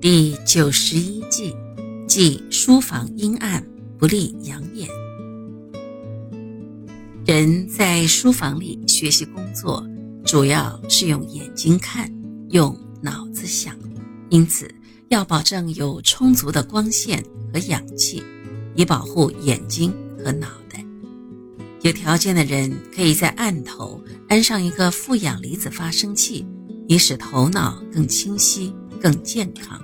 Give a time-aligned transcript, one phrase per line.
[0.00, 1.52] 第九十一计，
[2.06, 3.66] 即书房阴暗，
[3.98, 4.88] 不利养眼。
[7.26, 9.84] 人在书房里学习工作，
[10.24, 12.08] 主要是用眼睛看，
[12.50, 13.76] 用脑子想，
[14.28, 14.72] 因此
[15.08, 17.20] 要保证有充足的光线
[17.52, 18.22] 和氧气，
[18.76, 20.84] 以保护眼睛和脑袋。
[21.80, 26.46] 有条件的人可以在案头安上一个负氧离子发生器，
[26.86, 29.76] 以使头脑更清晰、更健康。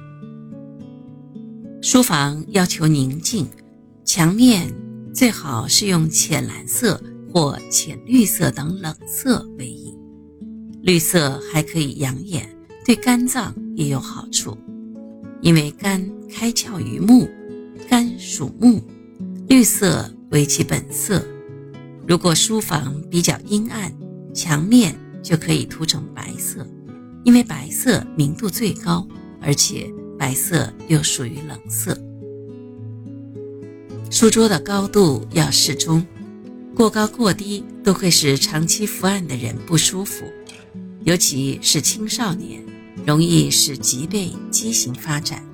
[1.95, 3.47] 书房要求宁静，
[4.05, 4.75] 墙面
[5.15, 7.01] 最好是用浅蓝色
[7.33, 9.95] 或浅绿色等冷色为宜。
[10.83, 12.51] 绿色还可以养眼，
[12.85, 14.59] 对肝脏也有好处，
[15.41, 17.29] 因为肝开窍于目，
[17.89, 18.83] 肝属木，
[19.47, 21.25] 绿色为其本色。
[22.09, 23.95] 如果书房比较阴暗，
[24.35, 26.67] 墙面就可以涂成白色，
[27.23, 29.07] 因为白色明度最高，
[29.41, 29.89] 而且。
[30.19, 31.99] 白色又属于冷色。
[34.11, 36.07] 书桌的高度要适中，
[36.75, 40.25] 过高过低都会使长期伏案的人不舒服，
[41.03, 42.63] 尤其是青少年，
[43.05, 45.45] 容易使脊背畸形发展。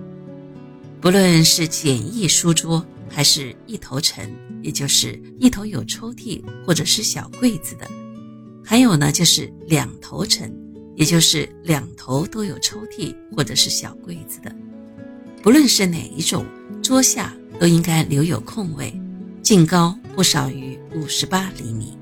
[1.01, 4.31] 不论是简易书桌，还是一头沉，
[4.63, 7.91] 也就是一头有抽屉或者是小柜子的，
[8.63, 10.55] 还有呢就是两头沉。
[10.97, 14.55] 也就是两头都有抽屉或者是小柜子的，
[15.43, 16.45] 不论是哪一种，
[16.83, 18.93] 桌下都应该留有空位，
[19.43, 21.97] 净高不少于五十八厘米。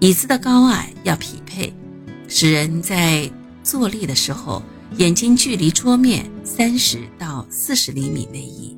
[0.00, 1.72] 椅子的高矮要匹配，
[2.28, 3.30] 使人在
[3.62, 4.62] 坐立的时候，
[4.98, 8.76] 眼睛距离桌面三十到四十厘米为宜。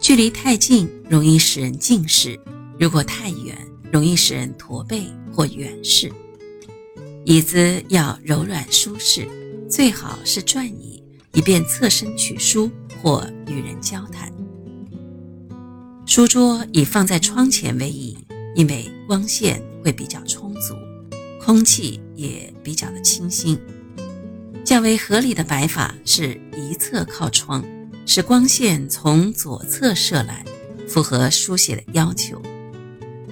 [0.00, 2.40] 距离太近容易使人近视，
[2.78, 3.56] 如果太远
[3.92, 6.10] 容易使人驼背或远视。
[7.24, 9.28] 椅子要柔软舒适，
[9.70, 11.00] 最好是转椅，
[11.34, 12.68] 以便侧身取书
[13.00, 14.32] 或与人交谈。
[16.04, 18.18] 书桌以放在窗前为宜，
[18.56, 20.74] 因为光线会比较充足，
[21.40, 23.56] 空气也比较的清新。
[24.64, 27.64] 较为合理的摆法是一侧靠窗，
[28.04, 30.44] 使光线从左侧射来，
[30.88, 32.42] 符合书写的要求。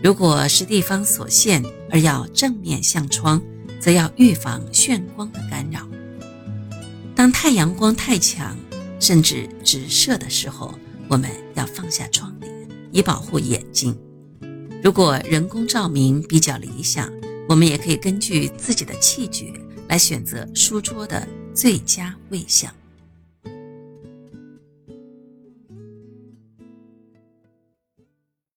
[0.01, 3.43] 如果是地方所限而要正面向窗，
[3.81, 5.89] 则要预防眩光的干扰。
[7.17, 8.57] 当太阳光太强，
[9.01, 10.73] 甚至直射的时候，
[11.09, 13.99] 我们要放下窗帘，以保护眼睛。
[14.83, 17.11] 如果人工照明比较理想，
[17.49, 19.53] 我们也可以根据自己的气觉
[19.89, 22.73] 来选择书桌的最佳位向。